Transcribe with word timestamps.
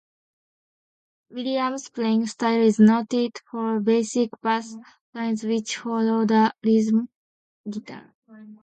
Williams's 1.29 1.89
playing 1.91 2.25
style 2.25 2.59
is 2.63 2.79
noted 2.79 3.33
for 3.51 3.79
basic 3.81 4.31
bass 4.41 4.75
lines 5.13 5.43
which 5.43 5.77
follow 5.77 6.25
the 6.25 6.51
rhythm 6.65 7.07
guitar. 7.69 8.15